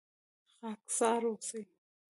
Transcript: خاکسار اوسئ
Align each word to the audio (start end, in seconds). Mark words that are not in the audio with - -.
خاکسار 0.57 1.21
اوسئ 1.27 1.63